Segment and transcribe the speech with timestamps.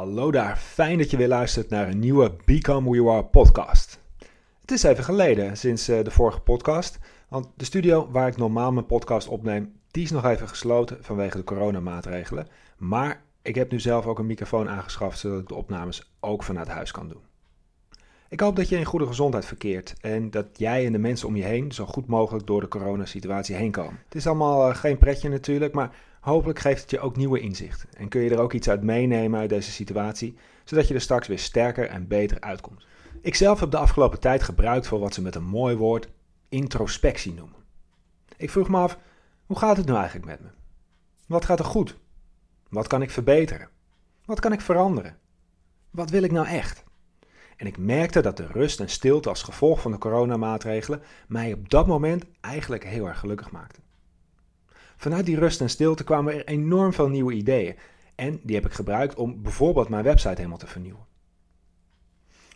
[0.00, 4.00] Hallo daar, fijn dat je weer luistert naar een nieuwe Become Who You Are podcast.
[4.60, 8.72] Het is even geleden sinds eh, de vorige podcast, want de studio waar ik normaal
[8.72, 12.48] mijn podcast opneem, die is nog even gesloten vanwege de coronamaatregelen.
[12.76, 16.68] Maar ik heb nu zelf ook een microfoon aangeschaft zodat ik de opnames ook vanuit
[16.68, 17.22] huis kan doen.
[18.28, 21.36] Ik hoop dat je in goede gezondheid verkeert en dat jij en de mensen om
[21.36, 24.00] je heen zo goed mogelijk door de coronasituatie heen komen.
[24.04, 27.88] Het is allemaal eh, geen pretje natuurlijk, maar hopelijk geeft het je ook nieuwe inzichten
[27.94, 31.28] en kun je er ook iets uit meenemen uit deze situatie, zodat je er straks
[31.28, 32.86] weer sterker en beter uitkomt.
[33.20, 36.08] Ik zelf heb de afgelopen tijd gebruikt voor wat ze met een mooi woord
[36.48, 37.58] introspectie noemen.
[38.36, 38.98] Ik vroeg me af,
[39.46, 40.48] hoe gaat het nou eigenlijk met me?
[41.26, 41.96] Wat gaat er goed?
[42.68, 43.68] Wat kan ik verbeteren?
[44.24, 45.18] Wat kan ik veranderen?
[45.90, 46.84] Wat wil ik nou echt?
[47.56, 51.70] En ik merkte dat de rust en stilte als gevolg van de coronamaatregelen mij op
[51.70, 53.82] dat moment eigenlijk heel erg gelukkig maakten.
[55.00, 57.76] Vanuit die rust en stilte kwamen er enorm veel nieuwe ideeën
[58.14, 61.06] en die heb ik gebruikt om bijvoorbeeld mijn website helemaal te vernieuwen.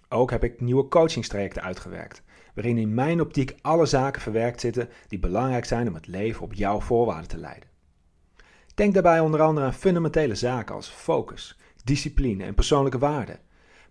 [0.09, 2.23] Ook heb ik nieuwe coachingstrajecten uitgewerkt,
[2.55, 6.55] waarin in mijn optiek alle zaken verwerkt zitten die belangrijk zijn om het leven op
[6.55, 7.69] jouw voorwaarden te leiden.
[8.75, 13.41] Denk daarbij onder andere aan fundamentele zaken als focus, discipline en persoonlijke waarden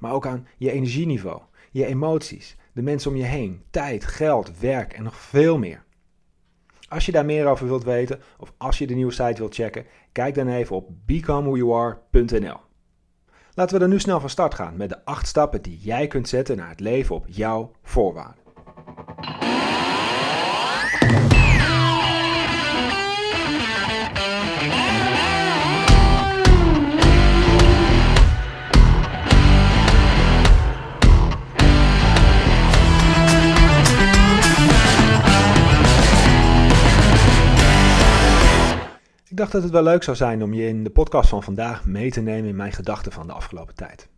[0.04, 1.42] maar ook aan je energieniveau,
[1.72, 5.84] je emoties, de mensen om je heen, tijd, geld, werk en nog veel meer.
[6.94, 9.86] Als je daar meer over wilt weten of als je de nieuwe site wilt checken,
[10.12, 12.58] kijk dan even op becomewhoyouare.nl.
[13.54, 16.30] Laten we dan nu snel van start gaan met de 8 stappen die jij kunt
[16.30, 18.43] zetten naar het leven op jouw voorwaarden.
[39.34, 41.86] Ik dacht dat het wel leuk zou zijn om je in de podcast van vandaag
[41.86, 44.10] mee te nemen in mijn gedachten van de afgelopen tijd.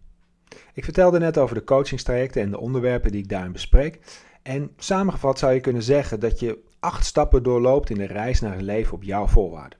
[0.73, 3.99] Ik vertelde net over de coachingstrajecten en de onderwerpen die ik daarin bespreek.
[4.41, 8.57] En samengevat zou je kunnen zeggen dat je acht stappen doorloopt in de reis naar
[8.57, 9.79] een leven op jouw voorwaarden.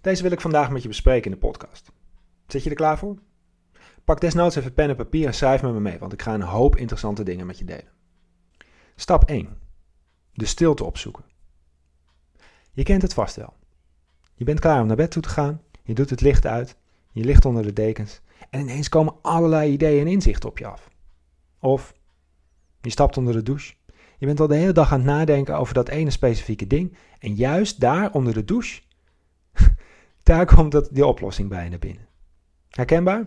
[0.00, 1.92] Deze wil ik vandaag met je bespreken in de podcast.
[2.46, 3.18] Zit je er klaar voor?
[4.04, 6.42] Pak desnoods even pen en papier en schrijf met me mee, want ik ga een
[6.42, 7.92] hoop interessante dingen met je delen.
[8.96, 9.58] Stap 1.
[10.32, 11.24] De stilte opzoeken.
[12.72, 13.58] Je kent het vast wel.
[14.40, 16.76] Je bent klaar om naar bed toe te gaan, je doet het licht uit,
[17.10, 18.20] je ligt onder de dekens
[18.50, 20.90] en ineens komen allerlei ideeën en inzichten op je af.
[21.58, 21.94] Of
[22.80, 23.74] je stapt onder de douche.
[24.18, 27.34] Je bent al de hele dag aan het nadenken over dat ene specifieke ding en
[27.34, 28.82] juist daar onder de douche,
[30.22, 32.06] daar komt dat, die oplossing bij naar binnen.
[32.70, 33.26] Herkenbaar?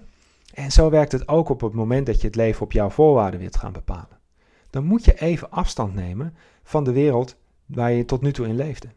[0.53, 3.39] En zo werkt het ook op het moment dat je het leven op jouw voorwaarden
[3.39, 4.19] wilt gaan bepalen.
[4.69, 7.35] Dan moet je even afstand nemen van de wereld
[7.65, 8.87] waar je tot nu toe in leefde.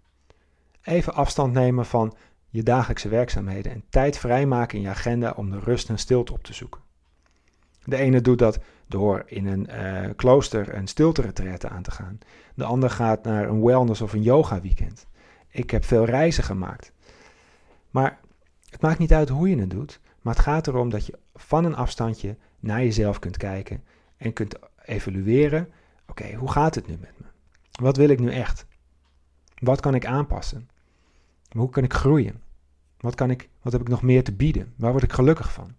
[0.86, 2.14] Even afstand nemen van
[2.48, 6.44] je dagelijkse werkzaamheden en tijd vrijmaken in je agenda om de rust en stilte op
[6.44, 6.80] te zoeken.
[7.84, 12.18] De ene doet dat door in een uh, klooster een stilte aan te gaan.
[12.54, 15.06] De ander gaat naar een wellness of een yoga weekend.
[15.48, 16.92] Ik heb veel reizen gemaakt.
[17.90, 18.20] Maar
[18.70, 21.64] het maakt niet uit hoe je het doet, maar het gaat erom dat je van
[21.64, 23.84] een afstandje naar jezelf kunt kijken
[24.16, 24.54] en kunt
[24.84, 25.68] evalueren:
[26.06, 27.26] oké, hoe gaat het nu met me?
[27.80, 28.66] Wat wil ik nu echt?
[29.58, 30.68] Wat kan ik aanpassen?
[31.56, 32.42] Maar hoe kan ik groeien?
[33.00, 34.72] Wat, kan ik, wat heb ik nog meer te bieden?
[34.76, 35.74] Waar word ik gelukkig van?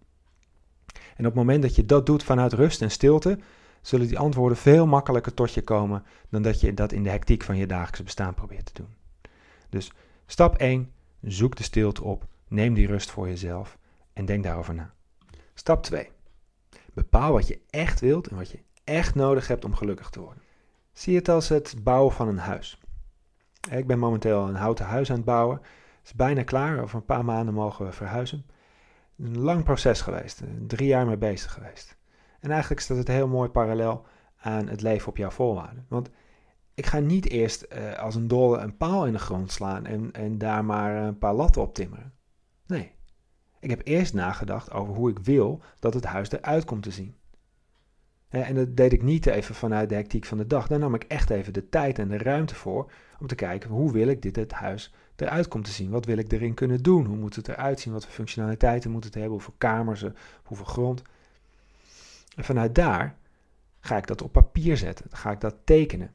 [0.86, 3.38] En op het moment dat je dat doet vanuit rust en stilte,
[3.80, 7.42] zullen die antwoorden veel makkelijker tot je komen dan dat je dat in de hectiek
[7.42, 8.94] van je dagelijkse bestaan probeert te doen.
[9.68, 9.92] Dus
[10.26, 13.78] stap 1, zoek de stilte op, neem die rust voor jezelf
[14.12, 14.94] en denk daarover na.
[15.54, 16.10] Stap 2,
[16.94, 20.42] bepaal wat je echt wilt en wat je echt nodig hebt om gelukkig te worden.
[20.92, 22.78] Zie het als het bouwen van een huis.
[23.70, 25.56] Ik ben momenteel een houten huis aan het bouwen.
[25.56, 26.82] Het is bijna klaar.
[26.82, 28.46] Over een paar maanden mogen we verhuizen.
[29.18, 30.42] Een lang proces geweest.
[30.66, 31.98] Drie jaar mee bezig geweest.
[32.40, 34.06] En eigenlijk staat het heel mooi parallel
[34.36, 35.86] aan het leven op jouw voorwaarden.
[35.88, 36.10] Want
[36.74, 40.12] ik ga niet eerst uh, als een dolle een paal in de grond slaan en,
[40.12, 42.12] en daar maar een paar latten op timmeren.
[42.66, 42.92] Nee.
[43.60, 47.16] Ik heb eerst nagedacht over hoe ik wil dat het huis eruit komt te zien.
[48.28, 50.66] En dat deed ik niet even vanuit de hectiek van de dag.
[50.66, 52.90] Daar nam ik echt even de tijd en de ruimte voor
[53.20, 55.90] om te kijken hoe wil ik dit het huis eruit komt te zien.
[55.90, 57.04] Wat wil ik erin kunnen doen?
[57.06, 57.92] Hoe moet het eruit zien?
[57.92, 59.32] Wat voor functionaliteiten moet het hebben?
[59.32, 60.04] Hoeveel kamers,
[60.42, 61.02] hoeveel grond?
[62.36, 63.16] En vanuit daar
[63.80, 65.06] ga ik dat op papier zetten.
[65.10, 66.12] Ga ik dat tekenen.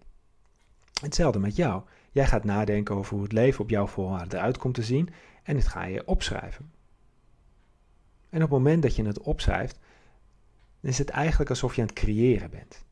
[1.02, 1.82] Hetzelfde met jou.
[2.12, 5.10] Jij gaat nadenken over hoe het leven op jouw voorwaarden eruit komt te zien
[5.44, 6.72] en dit ga je opschrijven.
[8.30, 9.80] En op het moment dat je het opschrijft,
[10.84, 12.86] dan is het eigenlijk alsof je aan het creëren bent.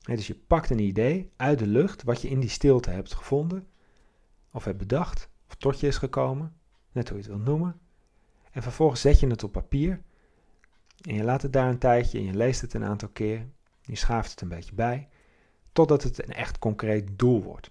[0.00, 3.66] dus je pakt een idee uit de lucht wat je in die stilte hebt gevonden,
[4.52, 6.56] of hebt bedacht, of tot je is gekomen,
[6.92, 7.80] net hoe je het wilt noemen.
[8.50, 10.02] En vervolgens zet je het op papier
[11.00, 13.46] En je laat het daar een tijdje en je leest het een aantal keer.
[13.82, 15.08] Je schaaft het een beetje bij,
[15.72, 17.70] totdat het een echt concreet doel wordt.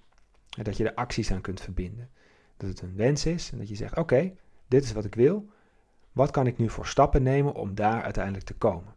[0.58, 2.10] En dat je er acties aan kunt verbinden.
[2.58, 4.36] Dat het een wens is en dat je zegt: Oké,
[4.68, 5.50] dit is wat ik wil.
[6.12, 8.96] Wat kan ik nu voor stappen nemen om daar uiteindelijk te komen?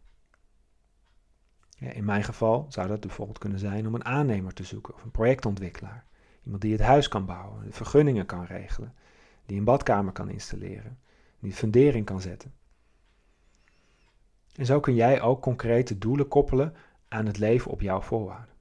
[1.79, 5.11] In mijn geval zou dat bijvoorbeeld kunnen zijn om een aannemer te zoeken of een
[5.11, 6.05] projectontwikkelaar.
[6.43, 8.93] Iemand die het huis kan bouwen, de vergunningen kan regelen,
[9.45, 10.99] die een badkamer kan installeren,
[11.39, 12.53] die fundering kan zetten.
[14.55, 16.75] En zo kun jij ook concrete doelen koppelen
[17.07, 18.55] aan het leven op jouw voorwaarden.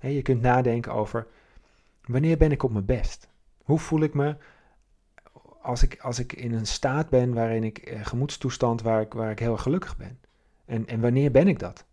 [0.00, 1.26] Je kunt nadenken over
[2.04, 3.28] wanneer ben ik op mijn best?
[3.64, 4.36] Hoe voel ik me
[5.60, 9.30] als ik, als ik in een staat ben waarin ik eh, gemoedstoestand waar ik, waar
[9.30, 10.20] ik heel gelukkig ben?
[10.64, 11.84] En, en wanneer ben ik dat?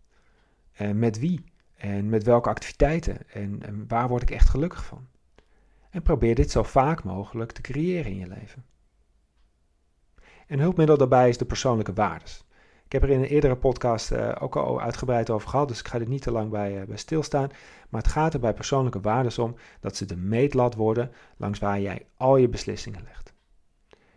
[0.72, 1.44] En met wie?
[1.76, 3.30] En met welke activiteiten?
[3.32, 5.06] En, waar word ik echt gelukkig van?
[5.90, 8.64] En probeer dit zo vaak mogelijk te creëren in je leven.
[10.46, 12.44] Een hulpmiddel daarbij is de persoonlijke waardes.
[12.84, 15.88] Ik heb er in een eerdere podcast uh, ook al uitgebreid over gehad, dus ik
[15.88, 17.48] ga er niet te lang bij, uh, bij stilstaan.
[17.88, 21.80] Maar het gaat er bij persoonlijke waardes om dat ze de meetlat worden langs waar
[21.80, 23.32] jij al je beslissingen legt.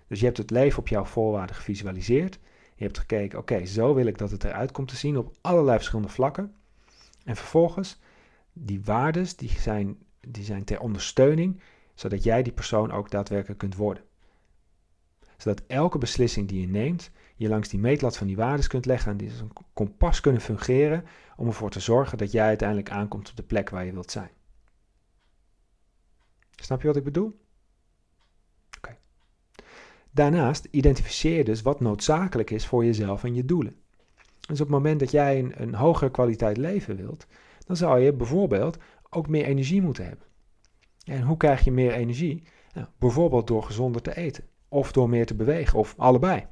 [0.07, 2.39] Dus je hebt het leven op jouw voorwaarden gevisualiseerd.
[2.83, 5.77] Je hebt gekeken, oké, zo wil ik dat het eruit komt te zien op allerlei
[5.77, 6.55] verschillende vlakken.
[7.23, 7.99] En vervolgens,
[8.53, 11.61] die waardes, die zijn, die zijn ter ondersteuning,
[11.93, 14.03] zodat jij die persoon ook daadwerkelijk kunt worden.
[15.37, 19.11] Zodat elke beslissing die je neemt, je langs die meetlat van die waardes kunt leggen
[19.11, 23.29] en die als een kompas kunnen fungeren om ervoor te zorgen dat jij uiteindelijk aankomt
[23.29, 24.31] op de plek waar je wilt zijn.
[26.55, 27.39] Snap je wat ik bedoel?
[30.13, 33.75] Daarnaast identificeer dus wat noodzakelijk is voor jezelf en je doelen.
[34.47, 37.27] Dus op het moment dat jij een, een hogere kwaliteit leven wilt,
[37.65, 38.77] dan zou je bijvoorbeeld
[39.09, 40.27] ook meer energie moeten hebben.
[41.05, 42.43] En hoe krijg je meer energie?
[42.73, 46.47] Nou, bijvoorbeeld door gezonder te eten, of door meer te bewegen, of allebei.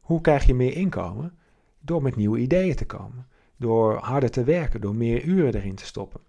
[0.00, 1.38] Hoe krijg je meer inkomen?
[1.80, 3.26] Door met nieuwe ideeën te komen,
[3.56, 6.20] door harder te werken, door meer uren erin te stoppen.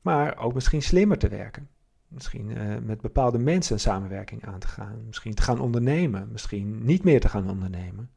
[0.00, 1.68] Maar ook misschien slimmer te werken.
[2.12, 5.04] Misschien uh, met bepaalde mensen een samenwerking aan te gaan.
[5.06, 6.28] Misschien te gaan ondernemen.
[6.32, 8.10] Misschien niet meer te gaan ondernemen.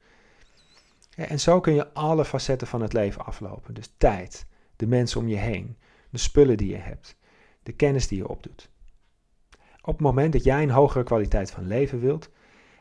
[1.15, 3.73] En zo kun je alle facetten van het leven aflopen.
[3.73, 5.77] Dus tijd, de mensen om je heen,
[6.09, 7.17] de spullen die je hebt,
[7.63, 8.69] de kennis die je opdoet.
[9.81, 12.29] Op het moment dat jij een hogere kwaliteit van leven wilt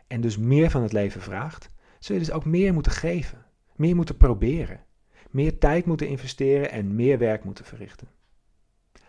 [0.06, 3.44] en dus meer van het leven vraagt, zul je dus ook meer moeten geven,
[3.76, 4.84] meer moeten proberen,
[5.30, 8.08] meer tijd moeten investeren en meer werk moeten verrichten.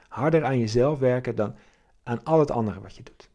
[0.08, 1.56] Harder aan jezelf werken dan
[2.06, 3.30] aan al het andere wat je doet.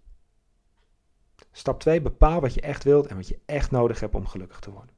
[1.52, 2.00] Stap 2.
[2.00, 4.94] Bepaal wat je echt wilt en wat je echt nodig hebt om gelukkig te worden.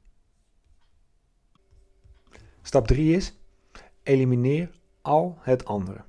[2.61, 3.33] Stap 3 is,
[4.03, 4.71] elimineer
[5.01, 6.03] al het andere.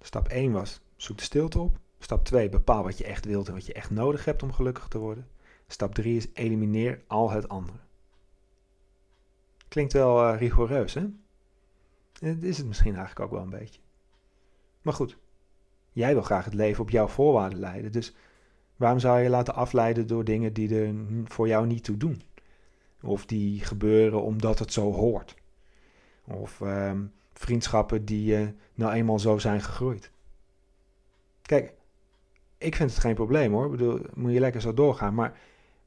[0.00, 1.78] Stap 1 was, zoek de stilte op.
[1.98, 4.88] Stap 2, bepaal wat je echt wilt en wat je echt nodig hebt om gelukkig
[4.88, 5.28] te worden.
[5.66, 7.78] Stap 3 is, elimineer al het andere.
[9.68, 11.06] Klinkt wel uh, rigoureus, hè?
[12.12, 13.80] Dat is het misschien eigenlijk ook wel een beetje.
[14.82, 15.16] Maar goed,
[16.00, 18.14] jij wil graag het leven op jouw voorwaarden leiden, dus
[18.76, 20.94] waarom zou je laten afleiden door dingen die er
[21.24, 22.22] voor jou niet toe doen?
[23.02, 25.34] Of die gebeuren omdat het zo hoort?
[26.24, 27.02] Of ehm,
[27.32, 30.10] vriendschappen die uh, nou eenmaal zo zijn gegroeid.
[31.42, 31.72] Kijk,
[32.58, 33.64] ik vind het geen probleem hoor.
[33.64, 35.14] Ik bedoel, moet je lekker zo doorgaan.
[35.14, 35.38] Maar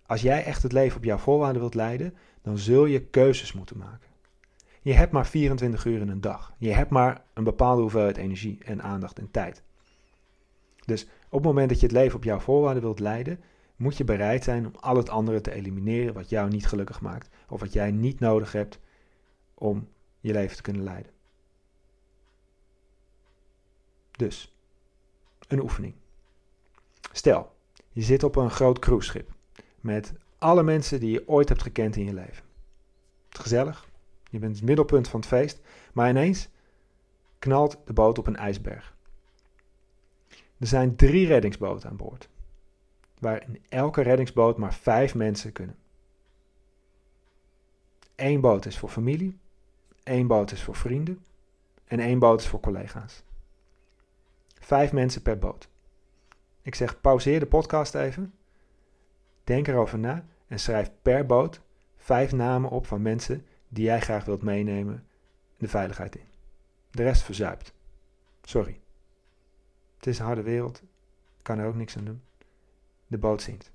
[0.05, 3.77] als jij echt het leven op jouw voorwaarden wilt leiden, dan zul je keuzes moeten
[3.77, 4.07] maken.
[4.81, 6.53] Je hebt maar 24 uur in een dag.
[6.57, 9.63] Je hebt maar een bepaalde hoeveelheid energie en aandacht en tijd.
[10.85, 13.39] Dus op het moment dat je het leven op jouw voorwaarden wilt leiden,
[13.75, 17.29] moet je bereid zijn om al het andere te elimineren wat jou niet gelukkig maakt.
[17.49, 18.79] Of wat jij niet nodig hebt
[19.53, 19.87] om
[20.19, 21.11] je leven te kunnen leiden.
[24.11, 24.55] Dus,
[25.47, 25.93] een oefening.
[27.11, 27.55] Stel,
[27.89, 29.31] je zit op een groot cruiseschip
[29.79, 32.43] met alle mensen die je ooit hebt gekend in je leven.
[33.29, 33.87] Gezellig,
[34.29, 35.61] je bent het middelpunt van het feest,
[35.93, 36.49] maar ineens
[37.39, 38.92] knalt de boot op een ijsberg.
[40.63, 42.29] Er zijn drie reddingsboten aan boord,
[43.19, 45.75] waar in elke reddingsboot maar vijf mensen kunnen.
[48.15, 49.37] Eén boot is voor familie,
[50.03, 51.25] één boot is voor vrienden
[51.85, 53.23] en één boot is voor collega's.
[54.59, 55.69] Vijf mensen per boot.
[56.61, 58.33] Ik zeg pauzeer de podcast even,
[59.43, 61.61] denk erover na en schrijf per boot
[61.97, 65.07] vijf namen op van mensen die jij graag wilt meenemen
[65.57, 66.27] de veiligheid in.
[66.91, 67.73] De rest verzuipt.
[68.41, 68.82] Sorry.
[70.03, 70.81] Het is een harde wereld,
[71.41, 72.21] kan er ook niks aan doen.
[73.07, 73.71] De boot zinkt.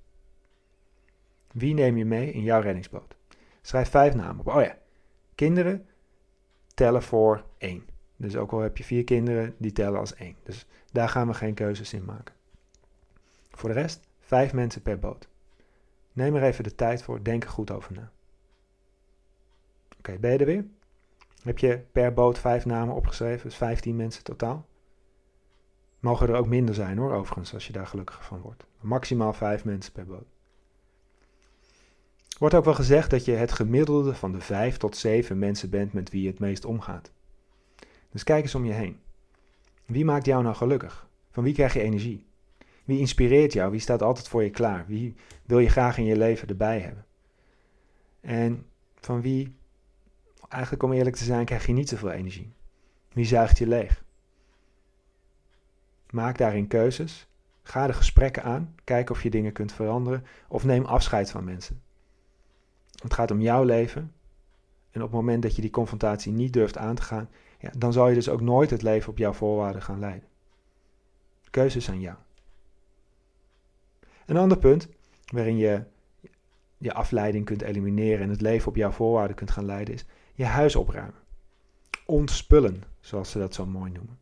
[1.53, 3.17] Wie neem je mee in jouw reddingsboot?
[3.61, 4.55] Schrijf vijf namen op.
[4.55, 4.79] Oh ja,
[5.35, 5.87] kinderen
[6.75, 7.87] tellen voor één.
[8.17, 10.37] Dus ook al heb je vier kinderen, die tellen als één.
[10.43, 12.35] Dus daar gaan we geen keuzes in maken.
[13.51, 15.29] Voor de rest, vijf mensen per boot.
[16.13, 18.11] Neem er even de tijd voor, denk er goed over na.
[19.99, 20.65] Oké, ben je er weer?
[21.43, 24.68] Heb je per boot vijf namen opgeschreven, dus 15 mensen totaal?
[26.01, 28.67] Mogen er ook minder zijn hoor, overigens, als je daar gelukkiger van wordt.
[28.81, 30.27] Maximaal vijf mensen per boot.
[32.39, 35.93] Wordt ook wel gezegd dat je het gemiddelde van de vijf tot zeven mensen bent
[35.93, 37.11] met wie je het meest omgaat.
[38.11, 39.01] Dus kijk eens om je heen.
[39.87, 41.09] Wie maakt jou nou gelukkig?
[41.31, 42.27] Van wie krijg je energie?
[42.85, 43.71] Wie inspireert jou?
[43.71, 44.85] Wie staat altijd voor je klaar?
[44.87, 45.15] Wie
[45.47, 47.07] wil je graag in je leven erbij hebben?
[48.21, 49.55] En van wie,
[50.49, 52.53] eigenlijk om eerlijk te zijn, krijg je niet zoveel energie?
[53.13, 54.05] Wie zuigt je leeg?
[56.11, 57.29] Maak daarin keuzes.
[57.63, 58.75] Ga de gesprekken aan.
[58.85, 60.25] Kijk of je dingen kunt veranderen.
[60.49, 61.83] Of neem afscheid van mensen.
[63.03, 64.13] Het gaat om jouw leven.
[64.91, 67.93] En op het moment dat je die confrontatie niet durft aan te gaan, ja, dan
[67.93, 70.29] zal je dus ook nooit het leven op jouw voorwaarden gaan leiden.
[71.51, 72.17] Keuzes aan jou.
[74.27, 74.89] Een ander punt
[75.33, 75.85] waarin je
[76.79, 80.45] je afleiding kunt elimineren en het leven op jouw voorwaarden kunt gaan leiden is je
[80.45, 81.21] huis opruimen.
[82.07, 84.19] Ontspullen, zoals ze dat zo mooi noemen.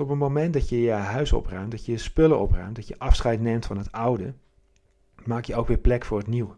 [0.00, 2.98] Op het moment dat je je huis opruimt, dat je je spullen opruimt, dat je
[2.98, 4.34] afscheid neemt van het oude,
[5.24, 6.56] maak je ook weer plek voor het nieuwe.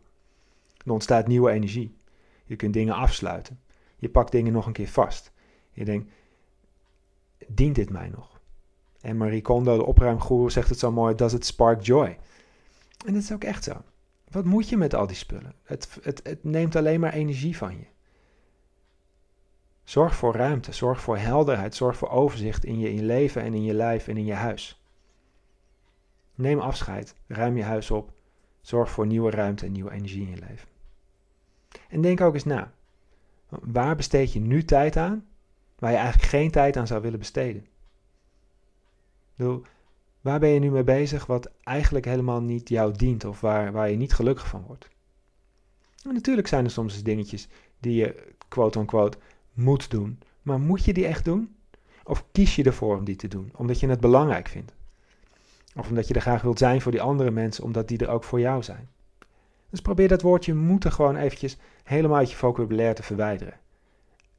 [0.84, 1.96] Er ontstaat nieuwe energie.
[2.44, 3.60] Je kunt dingen afsluiten.
[3.96, 5.32] Je pakt dingen nog een keer vast.
[5.72, 6.12] Je denkt,
[7.48, 8.40] dient dit mij nog?
[9.00, 12.18] En Marie Kondo, de opruimgoer, zegt het zo mooi, does it spark joy?
[13.06, 13.82] En dat is ook echt zo.
[14.30, 15.54] Wat moet je met al die spullen?
[15.62, 17.86] Het, het, het neemt alleen maar energie van je.
[19.84, 23.64] Zorg voor ruimte, zorg voor helderheid, zorg voor overzicht in je, in leven en in
[23.64, 24.82] je lijf en in je huis.
[26.34, 28.12] Neem afscheid, ruim je huis op,
[28.60, 30.68] zorg voor nieuwe ruimte en nieuwe energie in je leven.
[31.88, 32.72] En denk ook eens na.
[33.48, 35.26] Waar besteed je nu tijd aan
[35.82, 37.66] waar je eigenlijk geen tijd aan zou willen besteden?
[40.20, 43.90] waar ben je nu mee bezig wat eigenlijk helemaal niet jou dient of waar, waar
[43.90, 44.88] je niet gelukkig van wordt?
[46.02, 47.48] Natuurlijk zijn er soms dingetjes
[47.80, 49.18] die je quote-unquote
[49.52, 50.20] moet doen.
[50.42, 51.54] Maar moet je die echt doen?
[52.04, 54.74] Of kies je ervoor om die te doen, omdat je het belangrijk vindt?
[55.76, 58.24] Of omdat je er graag wilt zijn voor die andere mensen, omdat die er ook
[58.24, 58.88] voor jou zijn?
[59.70, 63.54] Dus probeer dat woordje moeten gewoon eventjes helemaal uit je vocabulaire te verwijderen.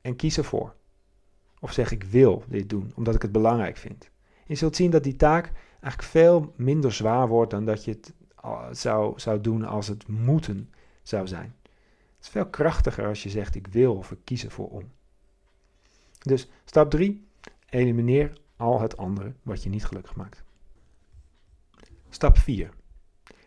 [0.02, 0.74] En kies ervoor.
[1.60, 4.10] Of zeg ik wil dit doen, omdat ik het belangrijk vind.
[4.46, 8.14] Je zult zien dat die taak eigenlijk veel minder zwaar wordt dan dat je het
[8.72, 11.56] zou, zou doen als het moeten zou zijn.
[12.16, 14.92] Het is veel krachtiger als je zegt ik wil of ik kies ervoor om.
[16.24, 17.28] Dus stap 3.
[17.70, 20.44] Elimineer al het andere wat je niet gelukkig maakt.
[22.10, 22.70] Stap 4.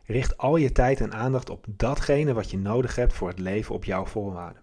[0.04, 3.74] Richt al je tijd en aandacht op datgene wat je nodig hebt voor het leven
[3.74, 4.62] op jouw voorwaarden.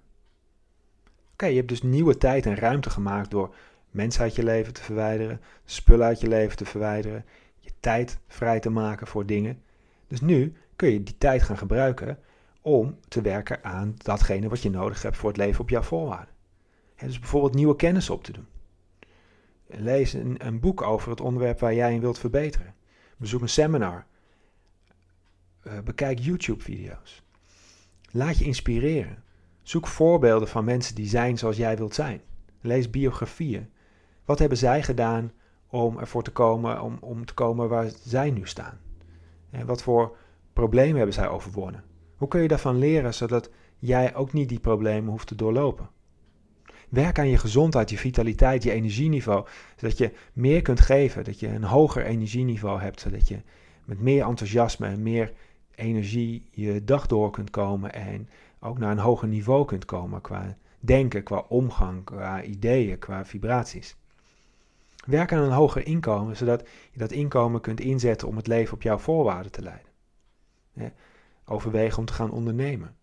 [1.31, 3.55] Oké, je hebt dus nieuwe tijd en ruimte gemaakt door
[3.91, 7.25] mensen uit je leven te verwijderen, spullen uit je leven te verwijderen,
[7.59, 9.61] je tijd vrij te maken voor dingen.
[10.07, 12.19] Dus nu kun je die tijd gaan gebruiken
[12.61, 16.33] om te werken aan datgene wat je nodig hebt voor het leven op jouw voorwaarden.
[17.07, 18.47] Dus bijvoorbeeld nieuwe kennis op te doen.
[19.67, 22.75] Lees een, een boek over het onderwerp waar jij in wilt verbeteren.
[23.17, 24.05] Bezoek een seminar.
[25.67, 27.23] Uh, bekijk YouTube-video's.
[28.11, 29.23] Laat je inspireren.
[29.61, 32.21] Zoek voorbeelden van mensen die zijn zoals jij wilt zijn.
[32.61, 33.69] Lees biografieën.
[34.25, 35.31] Wat hebben zij gedaan
[35.67, 38.79] om ervoor te komen, om, om te komen waar zij nu staan?
[39.49, 40.17] En wat voor
[40.53, 41.83] problemen hebben zij overwonnen?
[42.15, 45.89] Hoe kun je daarvan leren zodat jij ook niet die problemen hoeft te doorlopen?
[46.93, 49.45] Werk aan je gezondheid, je vitaliteit, je energieniveau,
[49.75, 53.41] zodat je meer kunt geven, dat je een hoger energieniveau hebt, zodat je
[53.85, 55.33] met meer enthousiasme en meer
[55.75, 60.57] energie je dag door kunt komen en ook naar een hoger niveau kunt komen qua
[60.79, 63.95] denken, qua omgang, qua ideeën, qua vibraties.
[65.05, 68.81] Werk aan een hoger inkomen, zodat je dat inkomen kunt inzetten om het leven op
[68.81, 70.97] jouw voorwaarden te leiden.
[71.45, 72.95] Overweeg om te gaan ondernemen.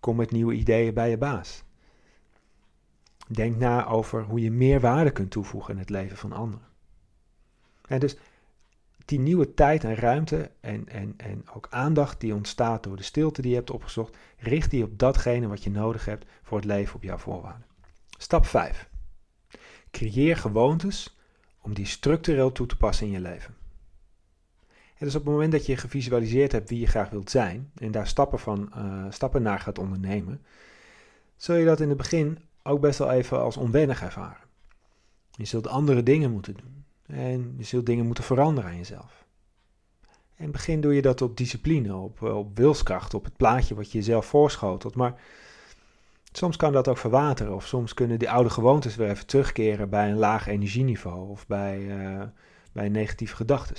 [0.00, 1.64] Kom met nieuwe ideeën bij je baas.
[3.32, 6.66] Denk na over hoe je meer waarde kunt toevoegen in het leven van anderen.
[7.86, 8.16] En dus
[9.04, 13.42] die nieuwe tijd en ruimte en, en, en ook aandacht die ontstaat door de stilte
[13.42, 16.94] die je hebt opgezocht, richt die op datgene wat je nodig hebt voor het leven
[16.94, 17.66] op jouw voorwaarden.
[18.18, 18.88] Stap 5.
[19.90, 21.18] Creëer gewoontes
[21.60, 23.54] om die structureel toe te passen in je leven.
[24.68, 27.90] En dus op het moment dat je gevisualiseerd hebt wie je graag wilt zijn en
[27.90, 30.44] daar stappen, van, uh, stappen naar gaat ondernemen,
[31.36, 34.48] zul je dat in het begin ook best wel even als onwennig ervaren.
[35.30, 36.84] Je zult andere dingen moeten doen.
[37.06, 39.26] En je zult dingen moeten veranderen aan jezelf.
[40.34, 43.98] Het begin doe je dat op discipline, op, op wilskracht, op het plaatje wat je
[43.98, 44.94] jezelf voorschotelt.
[44.94, 45.20] Maar
[46.32, 47.54] soms kan dat ook verwateren.
[47.54, 51.80] Of soms kunnen die oude gewoontes weer even terugkeren bij een laag energieniveau of bij,
[51.80, 52.22] uh,
[52.72, 53.76] bij negatieve gedachten.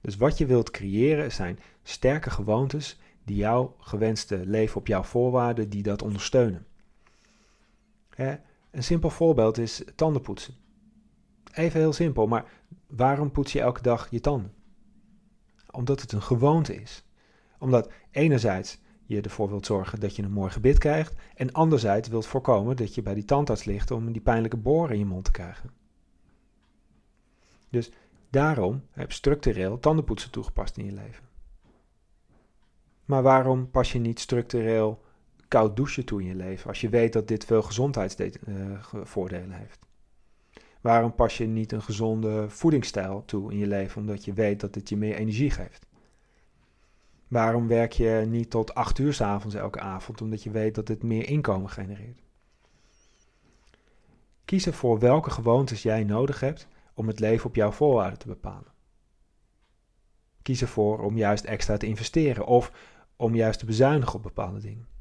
[0.00, 5.68] Dus wat je wilt creëren zijn sterke gewoontes die jouw gewenste leven op jouw voorwaarden,
[5.68, 6.66] die dat ondersteunen.
[8.16, 10.54] Een simpel voorbeeld is tandenpoetsen.
[11.52, 12.44] Even heel simpel, maar
[12.86, 14.54] waarom poets je elke dag je tanden?
[15.70, 17.04] Omdat het een gewoonte is.
[17.58, 21.14] Omdat enerzijds je ervoor wilt zorgen dat je een mooi gebit krijgt.
[21.34, 24.98] En anderzijds wilt voorkomen dat je bij die tandarts ligt om die pijnlijke boren in
[24.98, 25.70] je mond te krijgen.
[27.70, 27.90] Dus
[28.30, 31.24] daarom heb structureel tandenpoetsen toegepast in je leven.
[33.04, 35.03] Maar waarom pas je niet structureel
[35.54, 39.78] koud douchen toe in je leven als je weet dat dit veel gezondheidsvoordelen eh, heeft?
[40.80, 44.72] Waarom pas je niet een gezonde voedingsstijl toe in je leven omdat je weet dat
[44.72, 45.86] dit je meer energie geeft?
[47.28, 50.20] Waarom werk je niet tot acht uur s'avonds elke avond?
[50.20, 52.22] Omdat je weet dat het meer inkomen genereert.
[54.44, 58.72] Kies ervoor welke gewoontes jij nodig hebt om het leven op jouw voorwaarden te bepalen.
[60.42, 62.72] Kies ervoor om juist extra te investeren of
[63.16, 64.93] om juist te bezuinigen op bepaalde dingen.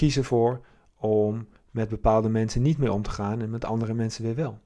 [0.00, 0.60] Kies ervoor
[0.96, 4.58] om met bepaalde mensen niet meer om te gaan en met andere mensen weer wel.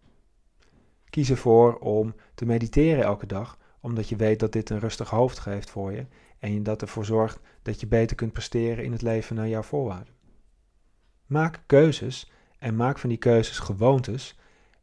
[1.10, 5.38] Kies ervoor om te mediteren elke dag omdat je weet dat dit een rustig hoofd
[5.38, 6.06] geeft voor je
[6.38, 10.14] en dat ervoor zorgt dat je beter kunt presteren in het leven naar jouw voorwaarden.
[11.26, 14.38] Maak keuzes en maak van die keuzes gewoontes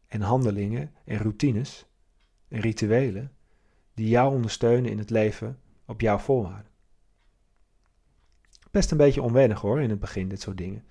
[0.07, 1.85] en handelingen en routines
[2.47, 3.31] en rituelen
[3.93, 6.70] die jou ondersteunen in het leven op jouw voorwaarden.
[8.71, 10.83] Best een beetje onwennig hoor in het begin, dit soort dingen.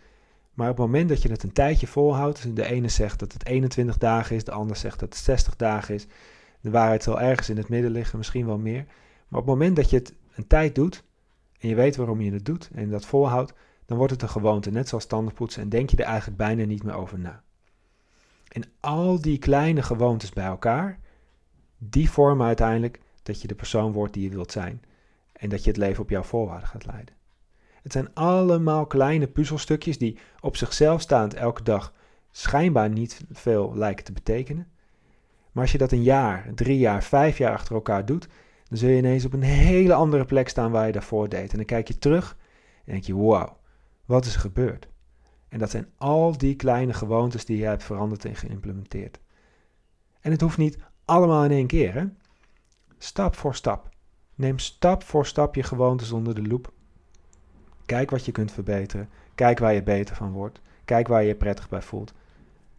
[0.54, 3.32] Maar op het moment dat je het een tijdje volhoudt, dus de ene zegt dat
[3.32, 6.06] het 21 dagen is, de ander zegt dat het 60 dagen is,
[6.60, 8.84] de waarheid zal ergens in het midden liggen, misschien wel meer.
[9.28, 11.04] Maar op het moment dat je het een tijd doet
[11.58, 13.52] en je weet waarom je het doet en dat volhoudt,
[13.86, 16.82] dan wordt het een gewoonte, net zoals tandenpoetsen, en denk je er eigenlijk bijna niet
[16.82, 17.42] meer over na.
[18.48, 20.98] En al die kleine gewoontes bij elkaar,
[21.78, 24.82] die vormen uiteindelijk dat je de persoon wordt die je wilt zijn
[25.32, 27.14] en dat je het leven op jouw voorwaarden gaat leiden.
[27.82, 31.92] Het zijn allemaal kleine puzzelstukjes die op zichzelf staand elke dag
[32.30, 34.68] schijnbaar niet veel lijken te betekenen,
[35.52, 38.28] maar als je dat een jaar, drie jaar, vijf jaar achter elkaar doet,
[38.68, 41.50] dan zul je ineens op een hele andere plek staan waar je daarvoor deed.
[41.50, 42.36] En dan kijk je terug
[42.84, 43.56] en denk je, wauw,
[44.04, 44.88] wat is er gebeurd?
[45.48, 49.20] En dat zijn al die kleine gewoontes die je hebt veranderd en geïmplementeerd.
[50.20, 52.04] En het hoeft niet allemaal in één keer, hè?
[52.98, 53.88] Stap voor stap.
[54.34, 56.72] Neem stap voor stap je gewoontes onder de loep.
[57.90, 59.08] Kijk wat je kunt verbeteren.
[59.34, 60.60] Kijk waar je beter van wordt.
[60.84, 62.12] Kijk waar je je prettig bij voelt.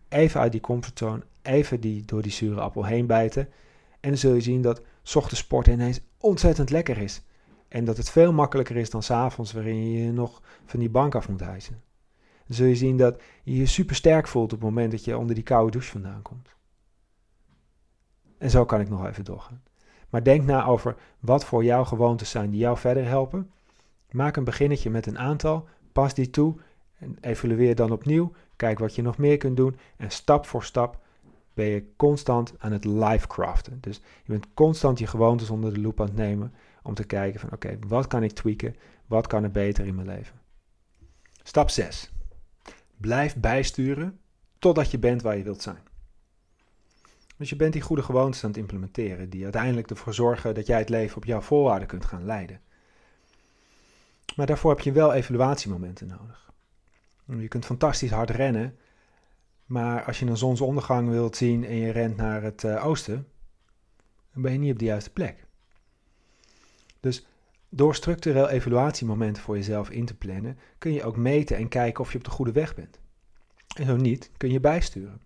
[0.10, 3.50] Even uit die comfortzone, even die, door die zure appel heen bijten.
[4.00, 4.82] En dan zul je zien dat
[5.16, 7.22] ochtends sporten ineens ontzettend lekker is.
[7.68, 11.16] En dat het veel makkelijker is dan s'avonds waarin je je nog van die bank
[11.16, 11.82] af moet hijsen.
[12.48, 15.18] Dan zul je zien dat je je super sterk voelt op het moment dat je
[15.18, 16.50] onder die koude douche vandaan komt.
[18.38, 19.64] En zo kan ik nog even doorgaan.
[20.10, 23.52] Maar denk na over wat voor jou gewoontes zijn die jou verder helpen.
[24.12, 26.56] Maak een beginnetje met een aantal, pas die toe
[26.98, 28.32] en evalueer dan opnieuw.
[28.56, 31.00] Kijk wat je nog meer kunt doen en stap voor stap
[31.54, 33.78] ben je constant aan het live craften.
[33.82, 37.40] Dus je bent constant je gewoontes onder de loep aan het nemen om te kijken
[37.40, 38.76] van oké, wat kan ik tweaken?
[39.06, 40.40] Wat kan er beter in mijn leven?
[41.44, 42.12] Stap 6.
[42.98, 44.20] Blijf bijsturen
[44.60, 45.80] totdat je bent waar je wilt zijn.
[47.38, 50.80] Dus je bent die goede gewoontes aan het implementeren die uiteindelijk ervoor zorgen dat jij
[50.80, 52.62] het leven op jouw voorwaarden kunt gaan leiden.
[54.36, 56.52] Maar daarvoor heb je wel evaluatiemomenten nodig.
[57.26, 58.78] Je kunt fantastisch hard rennen,
[59.66, 63.28] maar als je een zonsondergang wilt zien en je rent naar het uh, oosten,
[64.34, 65.46] dan ben je niet op de juiste plek.
[67.00, 67.26] Dus
[67.70, 72.12] door structureel evaluatiemomenten voor jezelf in te plannen, kun je ook meten en kijken of
[72.12, 73.00] je op de goede weg bent.
[73.76, 75.22] En zo niet, kun je bijsturen.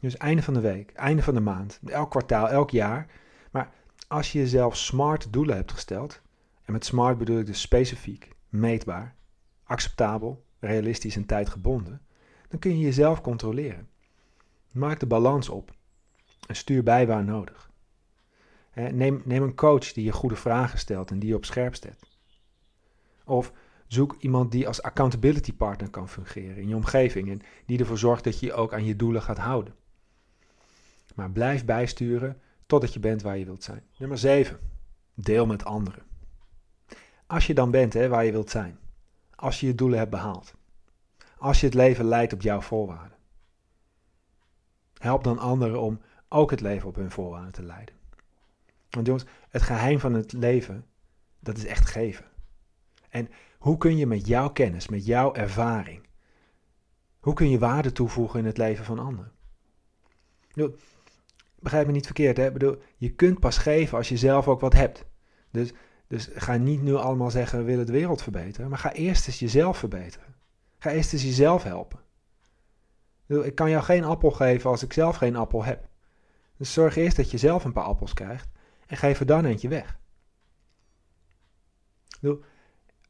[0.00, 3.06] Dus einde van de week, einde van de maand, elk kwartaal, elk jaar.
[3.50, 3.72] Maar
[4.08, 6.20] als je jezelf smart doelen hebt gesteld,
[6.68, 9.14] en met smart bedoel ik dus specifiek, meetbaar,
[9.64, 12.00] acceptabel, realistisch en tijdgebonden,
[12.48, 13.88] dan kun je jezelf controleren.
[14.72, 15.74] Maak de balans op
[16.46, 17.70] en stuur bij waar nodig.
[18.74, 22.02] Neem, neem een coach die je goede vragen stelt en die je op scherp zet.
[23.24, 23.52] Of
[23.86, 28.24] zoek iemand die als accountability partner kan fungeren in je omgeving en die ervoor zorgt
[28.24, 29.74] dat je je ook aan je doelen gaat houden.
[31.14, 33.82] Maar blijf bijsturen totdat je bent waar je wilt zijn.
[33.98, 34.58] Nummer 7.
[35.14, 36.06] Deel met anderen.
[37.28, 38.78] Als je dan bent hè, waar je wilt zijn.
[39.34, 40.54] Als je je doelen hebt behaald
[41.38, 43.18] als je het leven leidt op jouw voorwaarden.
[44.98, 47.94] Help dan anderen om ook het leven op hun voorwaarden te leiden.
[48.90, 50.86] Want jongens, het geheim van het leven,
[51.40, 52.24] dat is echt geven.
[53.08, 56.06] En hoe kun je met jouw kennis, met jouw ervaring,
[57.20, 59.32] hoe kun je waarde toevoegen in het leven van anderen?
[61.60, 62.52] begrijp me niet verkeerd, hè?
[62.52, 65.04] bedoel, je kunt pas geven als je zelf ook wat hebt.
[65.50, 65.72] Dus
[66.08, 69.38] Dus ga niet nu allemaal zeggen we willen de wereld verbeteren, maar ga eerst eens
[69.38, 70.34] jezelf verbeteren.
[70.78, 72.00] Ga eerst eens jezelf helpen.
[73.26, 75.88] Ik kan jou geen appel geven als ik zelf geen appel heb.
[76.56, 78.48] Dus zorg eerst dat je zelf een paar appels krijgt
[78.86, 79.98] en geef er dan eentje weg.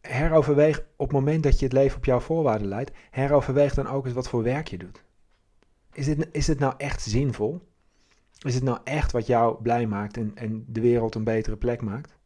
[0.01, 4.05] Heroverweeg op het moment dat je het leven op jouw voorwaarden leidt, heroverweeg dan ook
[4.05, 5.05] eens wat voor werk je doet.
[5.93, 7.69] Is dit, is het nou echt zinvol?
[8.39, 11.83] Is het nou echt wat jou blij maakt en, en de wereld een betere plek
[11.83, 12.18] maakt?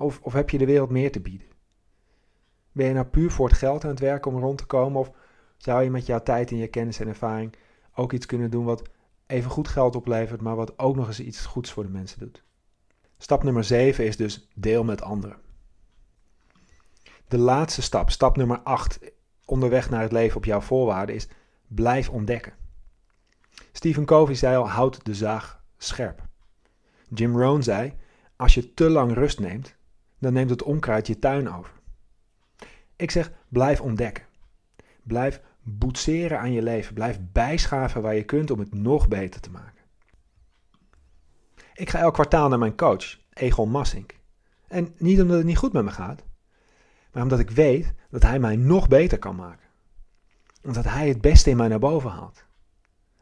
[0.00, 1.46] Of, of heb je de wereld meer te bieden?
[2.72, 5.00] Ben je nou puur voor het geld aan het werken om rond te komen?
[5.00, 5.10] Of
[5.56, 7.54] zou je met jouw tijd en je kennis en ervaring
[7.94, 8.82] ook iets kunnen doen wat
[9.26, 12.42] even goed geld oplevert, maar wat ook nog eens iets goeds voor de mensen doet?
[13.18, 15.36] Stap nummer 7 is dus deel met anderen.
[17.28, 19.00] De laatste stap, stap nummer 8,
[19.44, 21.28] onderweg naar het leven op jouw voorwaarden, is
[21.66, 22.52] blijf ontdekken.
[23.72, 26.22] Stephen Covey zei al: houd de zaag scherp.
[27.08, 27.94] Jim Rohn zei:
[28.36, 29.78] als je te lang rust neemt,
[30.20, 31.72] dan neemt het onkruid je tuin over.
[32.96, 34.24] Ik zeg: blijf ontdekken.
[35.02, 36.94] Blijf boetseren aan je leven.
[36.94, 39.84] Blijf bijschaven waar je kunt om het nog beter te maken.
[41.74, 44.18] Ik ga elk kwartaal naar mijn coach, Egon Massink.
[44.68, 46.22] En niet omdat het niet goed met me gaat,
[47.12, 49.68] maar omdat ik weet dat hij mij nog beter kan maken.
[50.62, 52.44] Omdat hij het beste in mij naar boven haalt.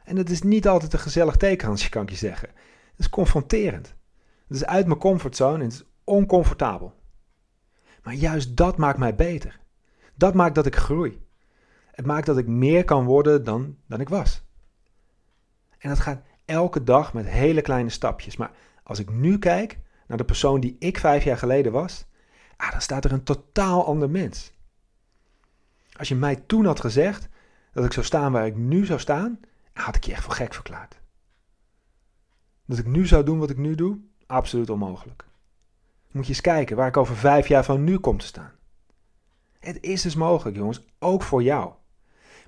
[0.05, 2.49] En dat is niet altijd een gezellig tekenhandje, kan ik je zeggen.
[2.91, 3.95] Het is confronterend.
[4.47, 6.94] Het is uit mijn comfortzone het is oncomfortabel.
[8.03, 9.61] Maar juist dat maakt mij beter.
[10.14, 11.27] Dat maakt dat ik groei.
[11.90, 14.42] Het maakt dat ik meer kan worden dan, dan ik was.
[15.79, 18.37] En dat gaat elke dag met hele kleine stapjes.
[18.37, 18.51] Maar
[18.83, 22.07] als ik nu kijk naar de persoon die ik vijf jaar geleden was,
[22.57, 24.53] ah, dan staat er een totaal ander mens.
[25.97, 27.29] Als je mij toen had gezegd
[27.73, 29.40] dat ik zou staan waar ik nu zou staan,
[29.73, 31.01] had ik je echt voor gek verklaard.
[32.64, 35.28] Dat ik nu zou doen wat ik nu doe, absoluut onmogelijk.
[36.11, 38.53] Moet je eens kijken waar ik over vijf jaar van nu kom te staan.
[39.59, 41.73] Het is dus mogelijk, jongens, ook voor jou.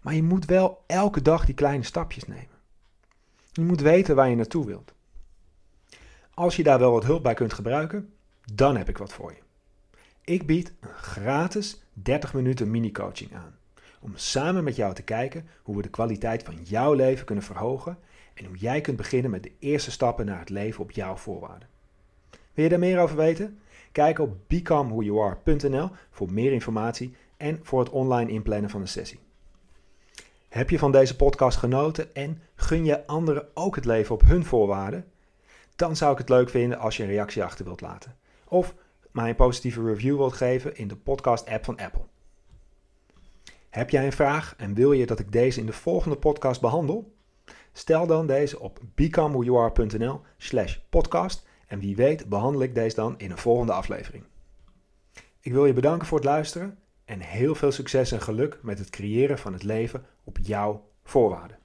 [0.03, 2.59] Maar je moet wel elke dag die kleine stapjes nemen.
[3.53, 4.95] Je moet weten waar je naartoe wilt.
[6.35, 8.15] Als je daar wel wat hulp bij kunt gebruiken,
[8.55, 9.43] dan heb ik wat voor je.
[10.25, 13.59] Ik bied een gratis 30 minuten mini-coaching aan.
[14.01, 17.99] Om samen met jou te kijken hoe we de kwaliteit van jouw leven kunnen verhogen
[18.35, 21.69] en hoe jij kunt beginnen met de eerste stappen naar het leven op jouw voorwaarden.
[22.61, 23.61] Wil je daar meer over weten?
[23.93, 29.19] Kijk op becomewhoyouare.nl voor meer informatie en voor het online inplannen van de sessie.
[30.49, 34.45] Heb je van deze podcast genoten en gun je anderen ook het leven op hun
[34.45, 35.05] voorwaarden?
[35.77, 38.17] Dan zou ik het leuk vinden als je een reactie achter wilt laten.
[38.49, 38.75] Of
[39.11, 42.05] mij een positieve review wilt geven in de podcast-app van Apple.
[43.71, 47.13] Heb jij een vraag en wil je dat ik deze in de volgende podcast behandel?
[47.73, 53.31] Stel dan deze op becomewhoyouare.nl slash podcast en wie weet behandel ik deze dan in
[53.31, 54.25] een volgende aflevering.
[55.41, 58.91] Ik wil je bedanken voor het luisteren en heel veel succes en geluk met het
[58.91, 61.59] creëren van het leven op jouw voorwaarden.